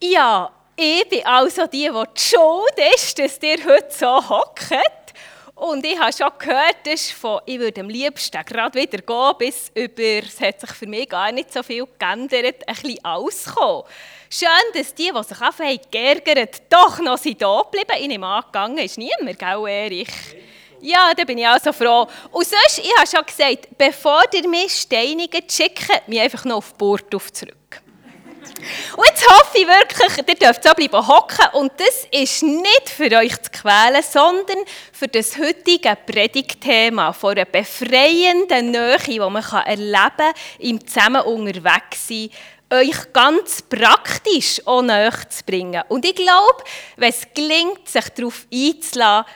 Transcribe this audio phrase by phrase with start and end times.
[0.00, 5.14] Ja, ich bin also die, die schuld ist, dass ihr heute so hockt.
[5.54, 9.70] Und ich habe schon gehört, dass von, ich würde am liebsten gerade wieder gehen, bis
[9.74, 13.84] über, es hat sich für mich gar nicht so viel geändert, ein bisschen auskommen.
[14.28, 17.96] Schön, dass die, die sich anfangen geärgert, doch noch sind da geblieben.
[17.98, 20.08] Ich nehme an, gegangen ist niemand, gell, Erich?
[20.82, 22.06] Ja, da bin ich also froh.
[22.32, 26.74] Und sonst, ich habe schon gesagt, bevor ihr mich steinigt, schickt mich einfach noch auf
[26.74, 27.80] Burgdorf zurück.
[28.96, 33.10] Und jetzt hoffe ich wirklich, ihr dürft so bleiben hocken und das ist nicht für
[33.16, 34.58] euch zu quälen, sondern
[34.92, 42.08] für das heutige Predigtthema von einer befreienden Nähe, die man erleben kann, im Zusammen unterwegs
[42.08, 42.30] sein,
[42.72, 45.82] euch ganz praktisch auch näher zu bringen.
[45.88, 46.64] Und ich glaube,
[46.96, 49.26] wenn es gelingt, sich darauf einzulassen,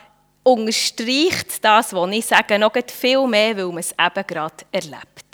[0.43, 5.30] unterstreicht das, was ich sage, noch viel mehr, weil man es eben gerade erlebt.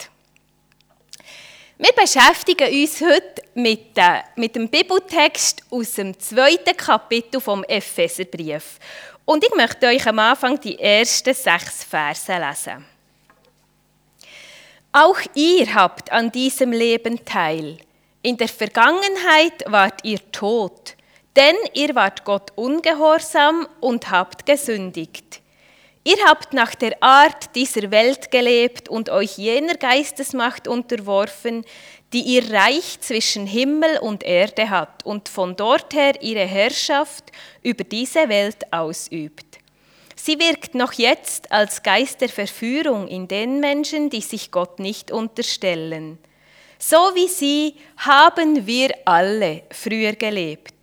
[1.79, 8.79] Wir beschäftigen uns heute mit, äh, mit dem Bibeltext aus dem zweiten Kapitel vom Epheserbrief.
[9.25, 12.83] Und ich möchte euch am Anfang die ersten sechs Verse lesen.
[14.91, 17.77] Auch ihr habt an diesem Leben teil.
[18.23, 20.95] In der Vergangenheit wart ihr tot,
[21.35, 25.41] denn ihr wart Gott ungehorsam und habt gesündigt.
[26.07, 31.65] Ihr habt nach der Art dieser Welt gelebt und euch jener Geistesmacht unterworfen,
[32.13, 37.25] die ihr Reich zwischen Himmel und Erde hat und von dort her ihre Herrschaft
[37.61, 39.59] über diese Welt ausübt.
[40.15, 45.11] Sie wirkt noch jetzt als Geist der Verführung in den Menschen, die sich Gott nicht
[45.11, 46.19] unterstellen.
[46.79, 50.77] So wie sie haben wir alle früher gelebt.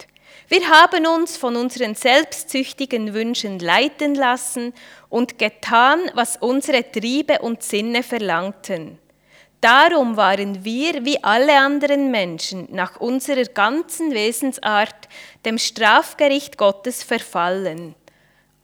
[0.49, 4.75] Wir haben uns von unseren selbstsüchtigen Wünschen leiten lassen
[5.15, 8.99] und getan, was unsere Triebe und Sinne verlangten.
[9.61, 15.09] Darum waren wir, wie alle anderen Menschen, nach unserer ganzen Wesensart
[15.45, 17.95] dem Strafgericht Gottes verfallen.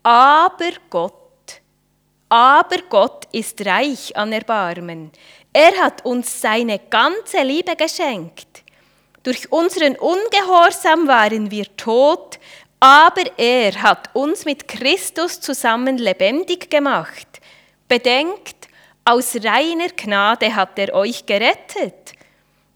[0.02, 1.60] Aber Gott,
[2.28, 5.12] aber Gott ist reich an Erbarmen.
[5.52, 8.64] Er hat uns seine ganze Liebe geschenkt.
[9.22, 12.40] Durch unseren Ungehorsam waren wir tot,
[12.80, 17.26] aber er hat uns mit Christus zusammen lebendig gemacht.
[17.86, 18.68] Bedenkt,
[19.04, 22.12] aus reiner Gnade hat er euch gerettet.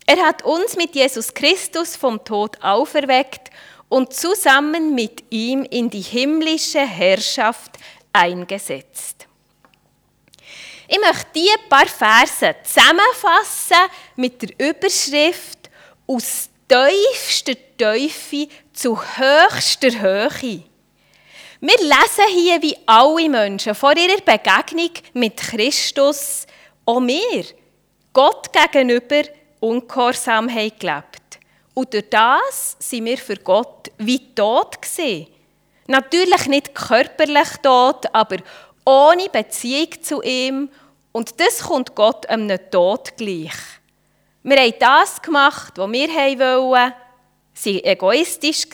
[0.07, 3.51] Er hat uns mit Jesus Christus vom Tod auferweckt
[3.89, 7.79] und zusammen mit ihm in die himmlische Herrschaft
[8.13, 9.27] eingesetzt.
[10.87, 15.71] Ich möchte diese paar Verse zusammenfassen mit der Überschrift
[16.07, 20.63] aus tiefster Teufel zu höchster Höhe.
[21.61, 26.47] Wir lesen hier, wie alle Menschen vor ihrer Begegnung mit Christus,
[26.85, 27.45] auch wir,
[28.13, 29.23] Gott gegenüber
[29.61, 31.39] ungehorsam haben gelebt.
[31.75, 35.29] Und durch das sind wir für Gott wie tot gewesen.
[35.87, 38.39] Natürlich nicht körperlich tot, aber
[38.85, 40.69] ohne Beziehung zu ihm.
[41.13, 43.53] Und das kommt Gott einem Tod gleich.
[44.47, 48.67] Wir haben das gemacht, was wir wollten, waren egoistisch,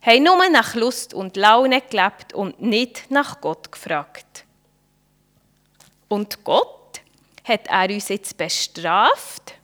[0.00, 4.46] haben nur nach Lust und Laune gelebt und nicht nach Gott gefragt.
[6.08, 7.02] Und Gott
[7.44, 9.54] hat er uns jetzt bestraft.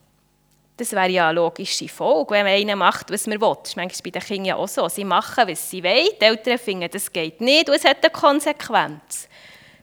[0.77, 3.57] Das wäre ja eine logische Folge, wenn man einen macht, was man will.
[3.63, 4.91] Das ist manchmal bei den Kindern ja auch so.
[4.91, 6.09] Sie machen, was sie wollen.
[6.21, 9.27] Die Eltern finden, das geht nicht und es hat eine Konsequenz.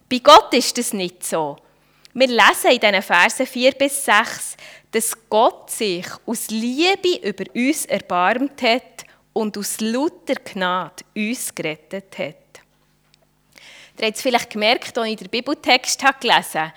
[0.08, 1.58] Bei Gott ist das nicht so.
[2.14, 4.56] Wir lesen in diesen Versen 4 bis 6,
[4.96, 12.18] dass Gott sich aus Liebe über uns erbarmt hat und aus lauter Gnade uns gerettet
[12.18, 12.36] hat.
[14.00, 16.74] Ihr habt es vielleicht gemerkt, als ich den Bibeltext gelesen habe.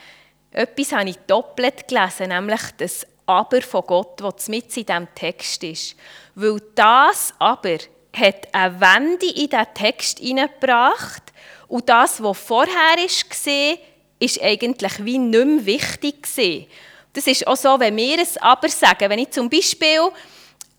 [0.50, 5.62] Etwas habe ich doppelt gelesen, nämlich das Aber von Gott, das mit in diesem Text
[5.62, 5.94] ist.
[6.34, 7.78] Weil das Aber
[8.16, 11.22] hat eine Wende in diesen Text hineingebracht
[11.68, 13.78] und das, was vorher war,
[14.18, 16.66] ist eigentlich wie nicht mehr wichtig gewesen.
[17.18, 19.10] Das ist auch so, wenn wir es aber sagen.
[19.10, 20.08] Wenn ich zum Beispiel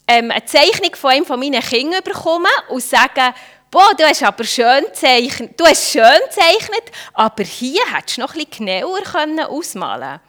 [0.07, 3.33] ähm, eine Zeichnung von einem von meinen Kindern bekomme und sage,
[3.69, 5.59] Boah, du hast aber schön gezeichnet.
[5.59, 10.21] Du hast schön gezeichnet, aber hier hättest du noch bisschen genauer ausmalen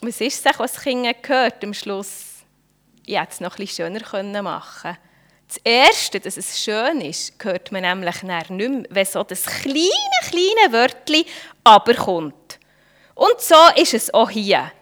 [0.00, 0.14] können.
[0.14, 2.24] Was ist es, was das Kind gehört am Schluss?
[3.04, 4.98] Ich hätte es noch ein bisschen schöner machen können.
[5.48, 9.90] Das Erste, dass es schön ist, hört man nämlich nicht mehr, wenn so das kleine,
[10.22, 11.26] kleine Wörtchen
[11.62, 12.58] aber kommt.
[13.14, 14.72] Und so ist es auch hier.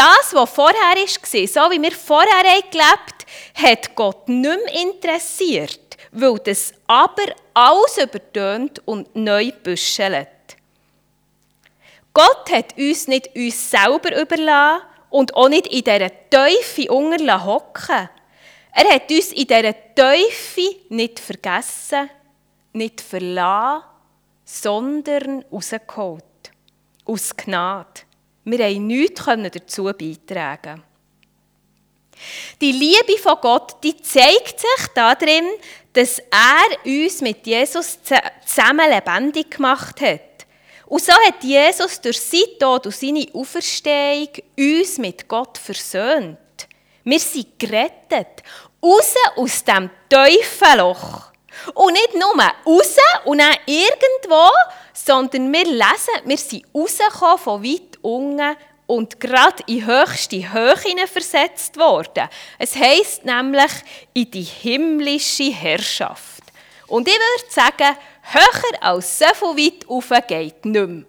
[0.00, 5.98] Das, was vorher war, so wie wir vorher gelebt haben, hat Gott nicht mehr interessiert,
[6.10, 10.28] weil das aber alles übertönt und neu büschelt.
[12.14, 18.08] Gott hat uns nicht uns selber überlassen und auch nicht in dieser Teufel hocken
[18.72, 22.08] Er hat uns in dieser Teufel nicht vergessen,
[22.72, 23.84] nicht verlassen,
[24.46, 26.24] sondern rausgeholt.
[27.04, 28.09] Aus Gnade.
[28.44, 28.58] Wir
[29.14, 30.82] konnten nichts dazu beitragen.
[32.60, 35.46] Die Liebe von Gott, die zeigt sich darin,
[35.92, 37.98] dass er uns mit Jesus
[38.44, 40.20] zusammen lebendig gemacht hat.
[40.86, 44.28] Und so hat Jesus durch sein Tod und seine Auferstehung
[44.58, 46.38] uns mit Gott versöhnt.
[47.04, 48.42] Wir sind gerettet.
[48.82, 51.30] Raus aus dem Teufelloch.
[51.74, 52.34] Und nicht nur
[52.66, 54.50] raus und dann irgendwo,
[54.92, 58.56] sondern wir lesen, wir sind rausgekommen von weit unten
[58.86, 62.28] und gerade in höchste Höhe versetzt worden.
[62.58, 63.70] Es heisst nämlich
[64.14, 66.42] in die himmlische Herrschaft.
[66.88, 71.04] Und ich würde sagen, höher als so viel weit rauf geht nicht mehr.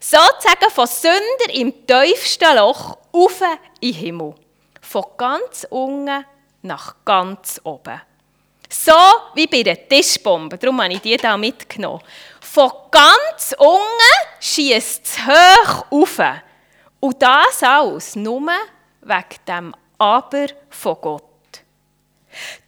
[0.00, 3.40] Sozusagen von Sünder im tiefsten Loch rauf
[3.80, 4.34] in den Himmel.
[4.80, 6.24] Von ganz unten
[6.62, 8.00] nach ganz oben.
[8.68, 8.92] So
[9.34, 10.58] wie bei der Tischbombe.
[10.58, 12.02] Darum habe ich die hier mitgenommen.
[12.40, 16.20] Von ganz unten schießt es hoch rauf.
[17.00, 18.50] Und das alles nur
[19.02, 21.22] wegen dem Aber von Gott.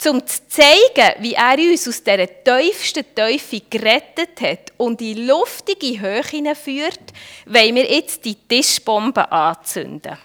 [0.06, 6.00] Um zu zeigen, wie er uns aus dieser tiefsten Teufel gerettet hat und in luftige
[6.00, 7.12] Höhe führt,
[7.46, 10.16] wollen wir jetzt die Tischbombe anzünden.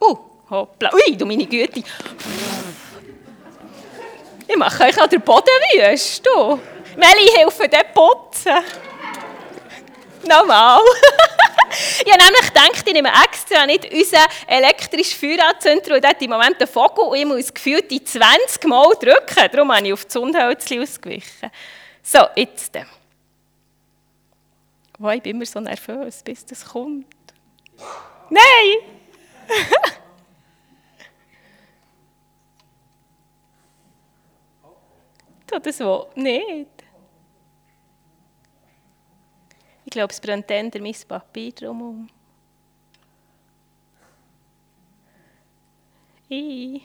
[0.00, 0.90] Uh, hoppla.
[0.94, 1.82] Ui, du meine Güte.
[4.46, 6.28] Ich mache euch an den Boden wüst.
[6.96, 8.58] Meli, helfe dir putzen.
[10.28, 10.80] Normal.
[12.04, 16.60] ich habe nämlich gedacht, ich nehme extra nicht unseren elektrischen Feueranzünder, und der im Moment
[16.60, 19.48] einen Vogel und ich muss gefühlt die 20 Mal drücken.
[19.50, 21.50] Darum habe ich auf das Zündhölzchen ausgewichen.
[22.02, 22.78] So, jetzt.
[25.00, 27.06] Oh, ich bin immer so nervös, bis das kommt.
[28.28, 28.76] Nein!
[35.60, 36.08] das wo?
[36.14, 36.68] Nicht.
[39.84, 42.08] Ich glaube, es brennt dann mein Papier drumherum.
[46.28, 46.82] Ich.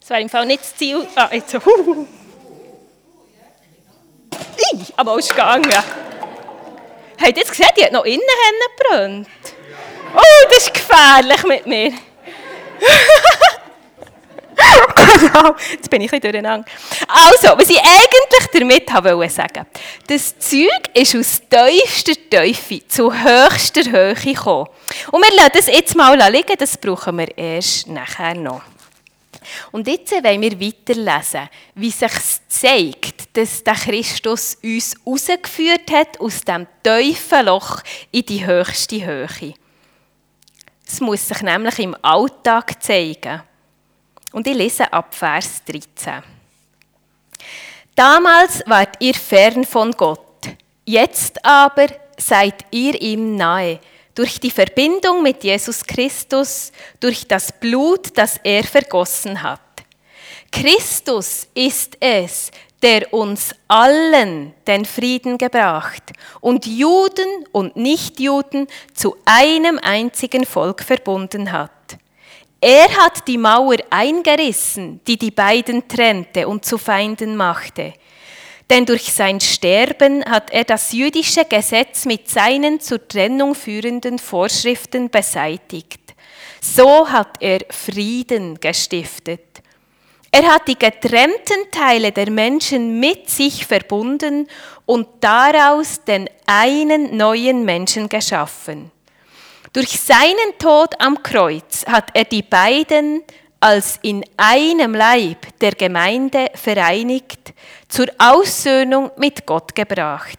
[0.00, 1.06] Das wäre im Fall nicht das Ziel.
[1.14, 1.54] Ah, jetzt.
[1.54, 2.06] Uh.
[4.72, 5.70] Ich, aber ist gegangen.
[5.70, 5.86] Habt
[7.20, 8.22] ihr jetzt gesehen, die hat noch innen
[8.78, 9.28] gebrannt?
[10.16, 12.07] Oh, das ist gefährlich mit mir.
[15.20, 16.66] Genau, jetzt bin ich ein durcheinander.
[17.08, 19.66] Also, was ich eigentlich damit wollte sagen,
[20.06, 24.68] das Zeug ist aus tiefster Teufel zu höchster Höhe gekommen.
[25.10, 28.62] Und wir lassen das jetzt mal liegen, das brauchen wir erst nachher noch.
[29.72, 32.12] Und jetzt wollen wir weiterlesen, wie sich
[32.48, 37.80] zeigt, dass der Christus uns rausgeführt hat aus dem Teufelloch
[38.10, 39.54] in die höchste Höhe.
[40.90, 43.42] Es muss sich nämlich im Alltag zeigen.
[44.32, 46.22] Und ich lese ab Vers 13.
[47.94, 50.48] Damals wart ihr fern von Gott,
[50.84, 53.80] jetzt aber seid ihr ihm nahe
[54.14, 59.60] durch die Verbindung mit Jesus Christus, durch das Blut, das er vergossen hat.
[60.50, 62.50] Christus ist es,
[62.82, 71.50] der uns allen den Frieden gebracht und Juden und Nichtjuden zu einem einzigen Volk verbunden
[71.50, 71.70] hat.
[72.60, 77.94] Er hat die Mauer eingerissen, die die beiden trennte und zu Feinden machte.
[78.68, 85.08] Denn durch sein Sterben hat er das jüdische Gesetz mit seinen zur Trennung führenden Vorschriften
[85.08, 86.00] beseitigt.
[86.60, 89.47] So hat er Frieden gestiftet.
[90.30, 94.46] Er hat die getrennten Teile der Menschen mit sich verbunden
[94.84, 98.90] und daraus den einen neuen Menschen geschaffen.
[99.72, 103.22] Durch seinen Tod am Kreuz hat er die beiden
[103.60, 107.52] als in einem Leib der Gemeinde vereinigt,
[107.88, 110.38] zur Aussöhnung mit Gott gebracht.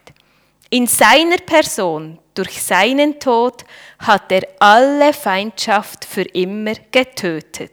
[0.70, 3.64] In seiner Person, durch seinen Tod,
[3.98, 7.72] hat er alle Feindschaft für immer getötet.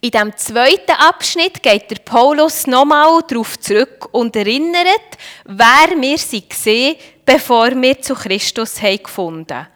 [0.00, 6.46] In dem zweiten Abschnitt geht der Paulus nochmal darauf zurück und erinnert, wer wir sie
[6.46, 9.66] gesehen, bevor wir zu Christus haben gefunden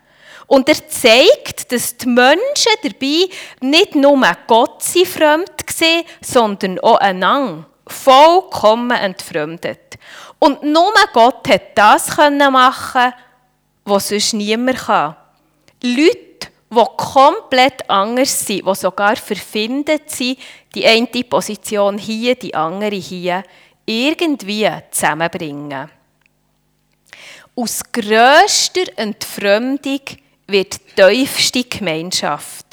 [0.47, 3.29] Und er zeigt, dass die Menschen dabei
[3.61, 9.99] nicht nur Gott sie fremd gesehen, sondern auch einander vollkommen entfremdet.
[10.39, 13.13] Und nur Gott hat das machen
[13.85, 15.17] was sonst niemand kann.
[15.83, 16.30] Leute
[16.71, 20.39] die komplett anders sind, die sogar verfindet sind,
[20.75, 23.43] die eine Position hier, die andere hier,
[23.85, 25.91] irgendwie zusammenbringen.
[27.57, 30.01] Aus grösster Entfremdung
[30.47, 32.70] wird die tiefste Gemeinschaft.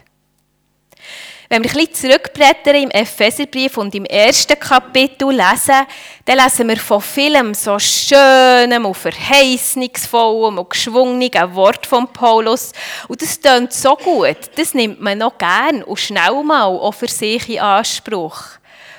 [1.50, 5.88] Wenn wir ein bisschen zurückblättern im Epheserbrief und im ersten Kapitel lesen,
[6.26, 12.74] dann lesen wir von vielem so schönem und verheißungsvollem und geschwungenen Wort von Paulus.
[13.08, 17.08] Und das klingt so gut, das nimmt man noch gern und schnell mal auch für
[17.08, 18.42] sich in Anspruch.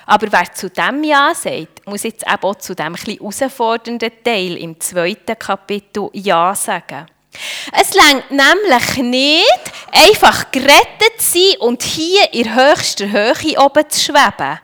[0.07, 4.57] Aber wer zu dem Ja sagt, muss jetzt eben auch zu dem etwas herausfordernden Teil
[4.57, 7.05] im zweiten Kapitel Ja sagen.
[7.71, 13.99] Es längt nämlich nicht, einfach gerettet zu sein und hier in höchster Höhe oben zu
[13.99, 14.59] schweben.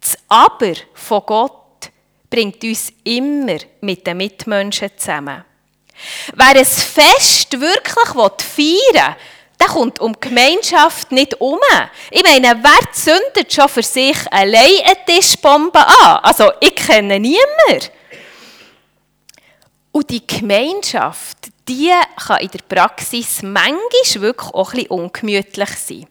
[0.00, 1.90] Das Aber von Gott
[2.28, 5.44] bringt uns immer mit den Mitmenschen zusammen.
[6.34, 9.16] Wer es Fest wirklich feiern will,
[9.60, 11.58] der kommt um die Gemeinschaft nicht um.
[12.10, 16.20] Ich meine, wer zündet schon für sich allein eine Tischbombe an?
[16.22, 17.90] Also, ich kenne niemanden.
[19.92, 21.36] Und die Gemeinschaft,
[21.70, 26.06] die kann in der Praxis manchmal wirklich auch ein bisschen ungemütlich sein.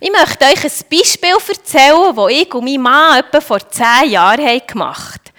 [0.00, 4.60] Ich möchte euch ein Beispiel erzählen, das ich und mein Mann etwa vor zehn Jahren
[4.66, 5.36] gemacht haben.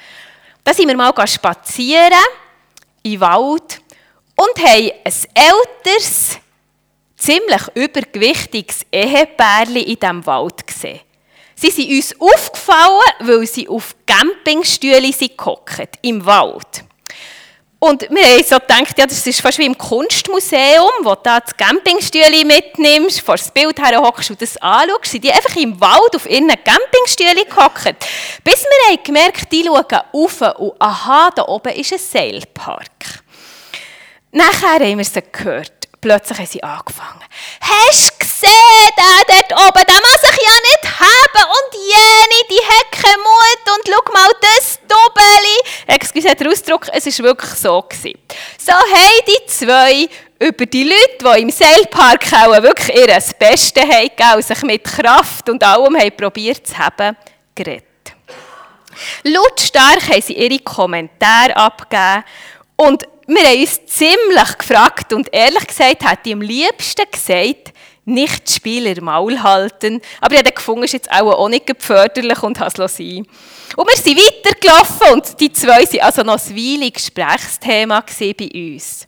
[0.63, 2.13] Da sind wir mal spazieren
[3.01, 3.81] im Wald
[4.35, 6.37] und haben ein älteres,
[7.17, 11.01] ziemlich übergewichtiges Ehepärchen in diesem Wald gesehen.
[11.55, 16.83] Sie sind uns aufgefallen, weil sie auf Campingstühlen gehockt im Wald.
[17.83, 21.41] Und wir haben so gedacht, ja, das ist fast wie im Kunstmuseum, wo du da
[21.41, 25.11] das Campingstühle mitnimmst, vor das Bild her hockst und das anschaust.
[25.11, 27.97] Sind die einfach im Wald auf ihren Campingstühle gehockt.
[28.41, 33.21] Bis wir haben gemerkt, die schauen rauf und aha, da oben ist ein Seilpark.
[34.31, 37.23] Nachher haben wir sie gehört plötzlich haben sie angefangen.
[37.61, 42.63] Hast du gesehen, der dort oben, der muss sich ja nicht haben und jene, die
[42.67, 45.57] hat keinen Mut und schau mal das Doppeli.
[46.03, 47.81] Excuse der Ausdruck, es war wirklich so.
[47.81, 48.19] Gewesen.
[48.57, 54.41] So haben die zwei über die Leute, die im Seilpark auch wirklich ihr Bestes haben
[54.41, 57.15] sich mit Kraft und allem probiert zu haben,
[57.55, 57.85] geredet.
[59.23, 62.25] Lautstark haben sie ihre Kommentare abgegeben
[62.75, 67.71] und wir haben uns ziemlich gefragt und ehrlich gesagt hat die am liebsten gesagt,
[68.05, 70.01] nicht Spieler Maul halten.
[70.19, 73.25] Aber ich habe gefunden, ist jetzt auch, nicht förderlich und habe es sein.
[73.75, 79.05] Und wir sind weitergelaufen und die zwei waren also noch ein Weile Gesprächsthema bei uns.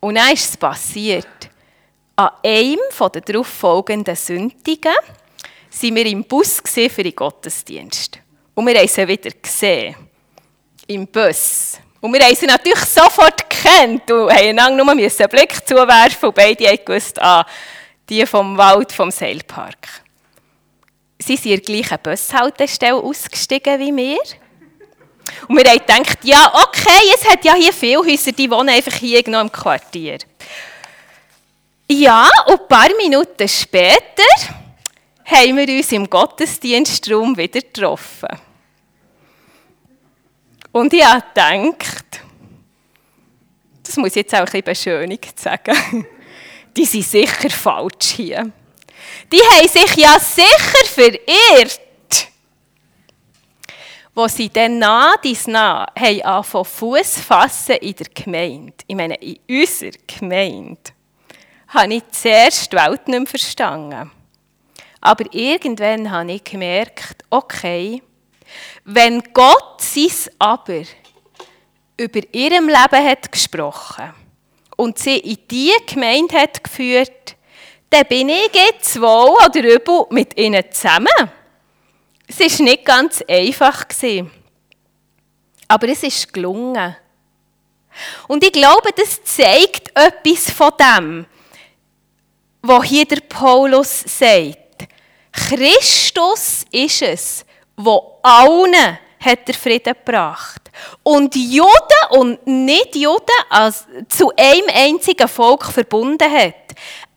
[0.00, 1.26] Und dann ist es passiert.
[2.16, 8.18] An einem der darauffolgenden Sündigen waren wir im Bus für den Gottesdienst.
[8.54, 9.94] Und wir haben sie wieder gesehen.
[10.88, 11.78] Im Bus.
[12.00, 16.66] Und wir haben sie natürlich sofort gekannt und einander nur einen Blick zuwerfen und beide
[16.66, 17.46] haben gewusst, ah,
[18.08, 19.88] die vom Wald, vom Seilpark.
[21.18, 24.18] Sie sind in der gleichen Bushaltestelle ausgestiegen wie wir.
[25.48, 28.94] Und wir haben gedacht, ja, okay, es hat ja hier viele Häuser, die wohnen einfach
[28.94, 30.18] hier irgendwo im Quartier.
[31.90, 34.22] Ja, und ein paar Minuten später
[35.24, 38.28] haben wir uns im Gottesdienstraum wieder getroffen.
[40.72, 42.22] Und ich habe gedacht,
[43.98, 46.06] muss ich jetzt auch ein bisschen beschönigt sagen,
[46.76, 48.50] die sind sicher falsch hier.
[49.30, 51.80] Die haben sich ja sicher verirrt.
[54.14, 59.38] Wo sie dann nah dies nah angefangen Fuß fassen in der Gemeinde, ich meine in
[59.48, 60.80] unserer Gemeinde,
[61.68, 64.10] habe ich zuerst die Welt nicht mehr verstanden.
[65.00, 68.02] Aber irgendwann habe ich gemerkt, okay,
[68.84, 70.82] wenn Gott sein Aber
[71.98, 74.14] über ihrem Leben hat gesprochen
[74.76, 77.36] und sie in diese Gemeinde hat geführt,
[77.90, 81.08] dann bin ich jetzt wohl oder übel mit ihnen zusammen.
[82.26, 83.86] Es war nicht ganz einfach.
[85.66, 86.96] Aber es ist gelungen.
[88.28, 91.26] Und ich glaube, das zeigt etwas von dem,
[92.62, 94.86] was hier der Paulus sagt.
[95.32, 97.44] Christus ist es,
[97.76, 100.67] wo allen hat der Frieden gebracht.
[101.02, 101.66] Und Juden
[102.10, 106.54] und Nicht-Juden zu einem einzigen Volk verbunden hat.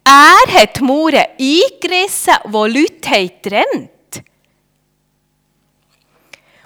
[0.04, 3.92] Er hat die Mauern eingerissen, wo Leute haben getrennt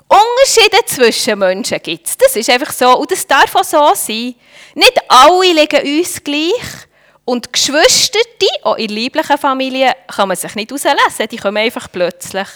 [0.07, 2.17] Unterschiede zwischen Menschen gibt es.
[2.17, 2.97] Das ist einfach so.
[2.97, 4.35] Und das darf auch so sein.
[4.75, 6.87] Nicht alle liegen uns gleich.
[7.25, 8.19] Und Geschwister,
[8.63, 11.27] auch in lieblichen Familien, kann man sich nicht auslesen.
[11.31, 12.47] Die kommen einfach plötzlich.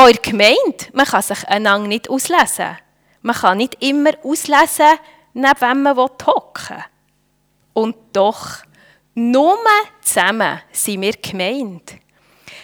[0.00, 2.78] Eure Gemeinde, man kann sich einander nicht auslesen.
[3.20, 4.98] Man kann nicht immer auslesen,
[5.34, 6.84] neben wem man hocken.
[7.72, 8.62] Und doch,
[9.14, 9.58] Nur
[10.00, 11.94] zusammen sind wir gemeint.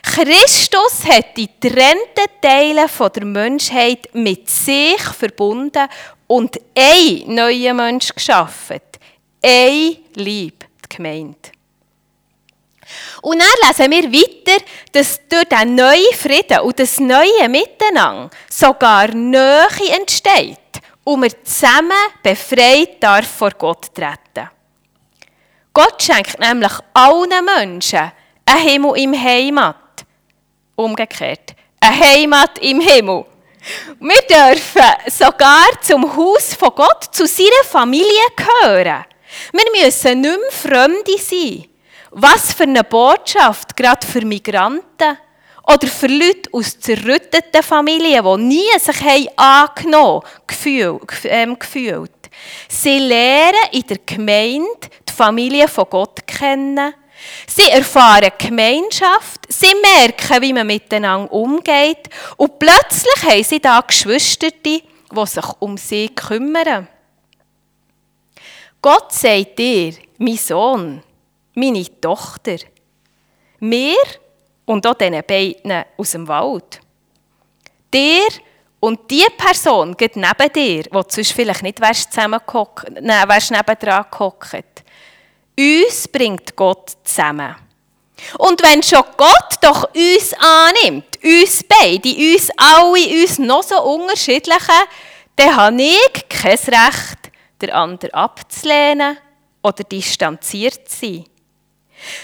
[0.04, 5.88] Christus hat die trennten Teile der Menschheit mit sich verbunden
[6.28, 8.80] und ein neuer Mensch geschaffen.
[9.42, 11.53] Ein Lieb, die Gemeinde.
[13.22, 19.08] Und dann lesen wir weiter, dass durch diesen neuen Frieden und das neue Miteinander sogar
[19.08, 20.58] Nähe entsteht
[21.04, 24.50] und wir zusammen befreit darf vor Gott treten.
[25.72, 28.12] Gott schenkt nämlich allen Menschen
[28.46, 29.76] einen Himmel im Heimat.
[30.76, 33.24] Umgekehrt, eine Heimat im Himmel.
[33.98, 39.04] Wir dürfen sogar zum Haus von Gott, zu seiner Familie gehören.
[39.52, 41.66] Wir müssen nicht mehr Fremde sein.
[42.16, 45.18] Was für eine Botschaft, gerade für Migranten
[45.66, 52.12] oder für Leute aus zerrütteten Familien, die nie sich haben angenommen gefühlt, ähm, gefühlt.
[52.68, 56.94] Sie lernen in der Gemeinde die Familie von Gott kennen.
[57.48, 64.50] Sie erfahren Gemeinschaft, sie merken, wie man miteinander umgeht und plötzlich haben sie da Geschwister,
[64.64, 64.84] die
[65.24, 66.86] sich um sie kümmern.
[68.80, 71.02] Gott sagt dir, mein Sohn,
[71.54, 72.56] meine Tochter,
[73.60, 73.96] mir
[74.64, 76.80] und auch diesen beiden aus dem Wald.
[77.92, 78.28] Dir
[78.80, 84.84] und die Person geht neben dir, die sonst vielleicht nicht wärst zusammengehockt, nein, nebendran gehockt.
[85.58, 87.54] Uns bringt Gott zusammen.
[88.38, 94.72] Und wenn schon Gott doch uns annimmt, uns beide, uns alle, uns noch so unterschiedliche,
[95.36, 97.30] dann habe ich kein Recht,
[97.60, 99.16] den anderen abzulehnen
[99.62, 101.24] oder distanziert zu sein.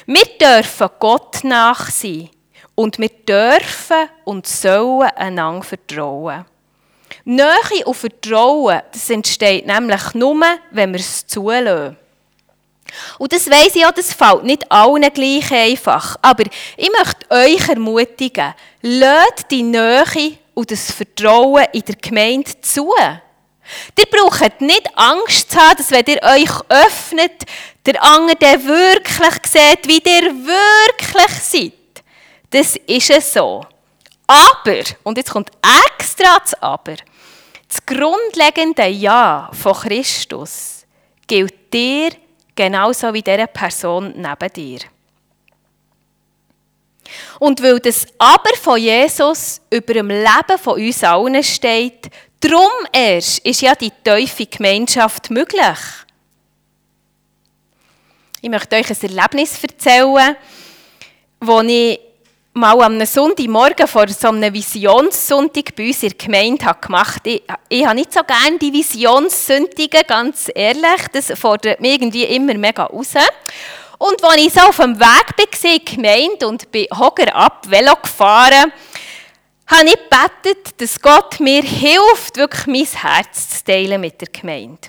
[0.07, 2.31] Wir dürfen Gott nach sein
[2.75, 6.45] und wir dürfen und sollen einander vertrauen.
[7.25, 11.97] Nähe und Vertrauen, das entsteht nämlich nur, wenn wir es zulassen.
[13.19, 16.17] Und das weiss ich auch, das fällt nicht allen gleich einfach.
[16.23, 16.45] Aber
[16.77, 22.93] ich möchte euch ermutigen, lasst die Nähe und das Vertrauen in der Gemeinde zu.
[23.97, 27.45] Ihr braucht nicht Angst zu haben, dass wenn ihr euch öffnet,
[27.87, 32.05] der andere wirklich sieht, wie ihr wirklich seid.
[32.51, 33.65] Das ist es so.
[34.27, 35.51] Aber, und jetzt kommt
[35.99, 36.97] extra das Aber,
[37.67, 40.85] das grundlegende Ja von Christus
[41.27, 42.11] gilt dir
[42.55, 44.81] genauso wie dieser Person neben dir.
[47.39, 53.39] Und weil das Aber von Jesus über dem Leben von uns allen steht, darum erst
[53.41, 55.79] ist ja die tiefe Gemeinschaft möglich.
[58.43, 60.35] Ich möchte euch ein Erlebnis erzählen,
[61.41, 62.01] das ich
[62.55, 67.29] mal am Sonntagmorgen vor so einem Visionssonntag bei uns in der Gemeinde gemacht habe.
[67.29, 71.07] Ich, ich habe nicht so gerne die Visionssündigen, ganz ehrlich.
[71.13, 73.13] Das fordert mich irgendwie immer mega raus.
[73.99, 77.67] Und als ich so auf dem Weg war in die Gemeinde und bin Hocker ab,
[77.69, 78.73] Velo gefahren,
[79.67, 84.89] habe ich gebetet, dass Gott mir hilft, wirklich mein Herz zu teilen mit der Gemeinde.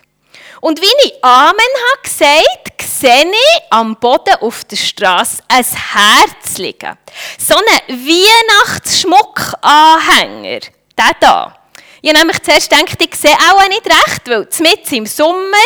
[0.61, 6.57] Und wie ich Amen habe gesagt, sehe ich am Boden auf der Straße ein Herz
[6.57, 6.99] liegen.
[7.39, 10.59] So ein Weihnachtsschmuckanhänger.
[10.95, 11.57] Der da.
[12.03, 15.57] Ich habe nämlich zuerst gedacht, ich sehe auch nicht recht, weil mit im Sommer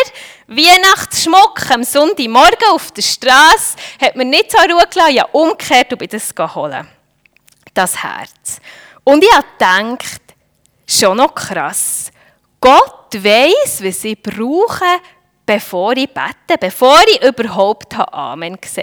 [0.48, 5.18] Weihnachtsschmuck am Sonntagmorgen auf der Straße hat mir nicht so Ruhe gelassen.
[5.18, 6.88] Habe umgekehrt und bin das holen.
[7.74, 8.62] Das Herz.
[9.04, 10.22] Und ich habe gedacht,
[10.86, 12.10] schon noch krass.
[12.66, 15.00] Gott weiß, was ich brauche,
[15.46, 18.82] bevor ich bete, bevor ich überhaupt Amen gesagt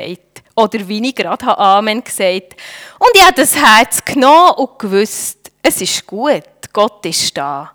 [0.55, 0.65] habe.
[0.73, 2.55] Oder wie ich gerade Amen gesagt habe.
[2.99, 7.73] Und ich habe das Herz genommen und gewusst, es ist gut, Gott ist da.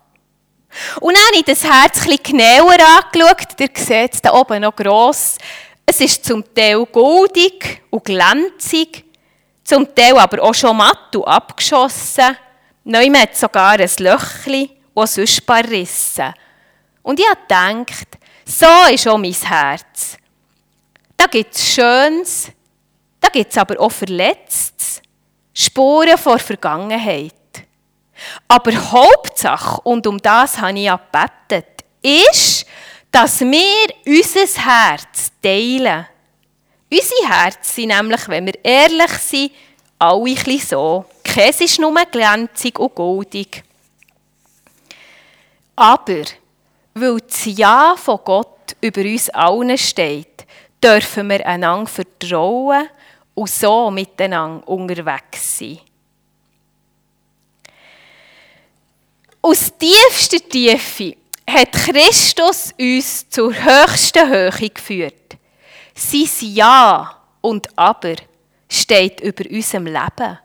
[0.99, 3.59] Und dann habe ich das Herz etwas genauer angeschaut.
[3.59, 5.37] Ihr seht es da oben noch gross.
[5.85, 9.05] Es ist zum Teil goldig und glänzig,
[9.63, 12.35] zum Teil aber auch schon matt und abgeschossen.
[12.83, 16.33] Neu hat sogar ein Löchchen und sonst ein paar Risse.
[17.01, 20.17] Und ich habe gedacht, so ist auch mein Herz.
[21.15, 22.51] Da gibt es Schönes,
[23.19, 25.01] da gibt es aber auch Verletztes,
[25.53, 27.33] Spuren vor Vergangenheit.
[28.47, 32.65] Aber Hauptsache, und um das habe ich ja gebetet, ist,
[33.11, 36.05] dass wir unser Herz teilen.
[36.91, 39.51] Unsere Herzen sind nämlich, wenn wir ehrlich sind,
[39.99, 41.05] alle ein so.
[41.23, 43.63] Käse ist nur glänzig und goldig.
[45.79, 46.25] Aber
[46.93, 50.45] weil das Ja von Gott über uns allen steht,
[50.83, 52.89] dürfen wir einander vertrauen
[53.33, 55.79] und so miteinander unterwegs sein.
[59.41, 61.15] Aus tiefster Tiefe
[61.49, 65.37] hat Christus uns zur höchsten Höhe geführt.
[65.95, 68.15] Sein Ja und Aber
[68.67, 70.39] steht über unserem Leben.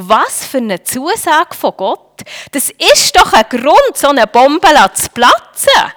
[0.00, 2.22] Was für eine Zusage von Gott.
[2.52, 5.92] Das ist doch ein Grund, so eine Bombe zu platzen.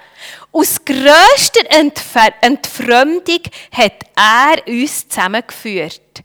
[0.51, 6.23] Aus grösster Entfer Entfremdung hat er uns zusammengeführt.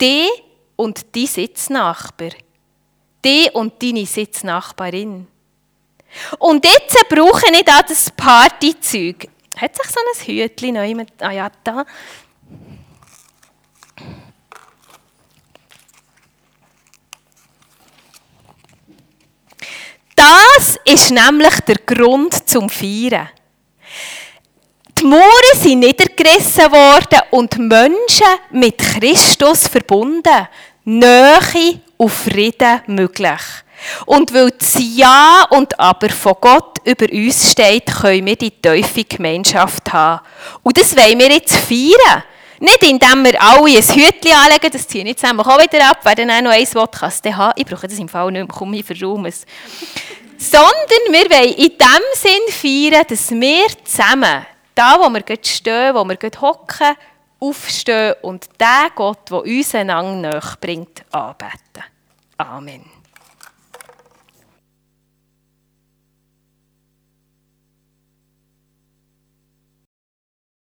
[0.00, 0.30] Die
[0.76, 2.30] und die Sitznachbar.
[3.22, 5.26] Die und deine Sitznachbarin.
[6.38, 9.28] Und jetzt brauche ich da das Partyzeug.
[9.58, 11.12] Hat sich so ein Hütchen noch jemand?
[11.22, 11.84] Ah ja, da.
[20.20, 23.30] Das ist nämlich der Grund zum Feiern.
[24.98, 25.22] Die Mauern
[25.54, 30.46] sind niedergerissen worden und Menschen mit Christus verbunden.
[30.84, 33.40] Nähe und Frieden möglich.
[34.04, 39.04] Und weil das Ja und Aber von Gott über uns steht, können wir die tiefe
[39.04, 40.20] Gemeinschaft haben.
[40.62, 42.24] Und das wollen wir jetzt feiern.
[42.62, 46.00] Nicht indem wir alle ein Hütchen anlegen, das ziehe ich jetzt nämlich auch wieder ab,
[46.02, 47.54] wer dann auch noch eins will, kann es haben.
[47.56, 49.46] Ich brauche das im Fall nicht mehr, komm, ich verraum es.
[50.36, 50.70] Sondern
[51.08, 54.44] wir wollen in dem Sinn feiern, dass wir zusammen,
[54.74, 56.96] da wo wir stehen, wo wir hocken,
[57.38, 61.84] aufstehen und den Gott, der uns einander näher bringt, anbeten.
[62.36, 62.99] Amen.